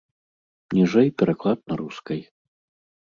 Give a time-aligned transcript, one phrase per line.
[0.77, 2.21] Ніжэй пераклад на рускай.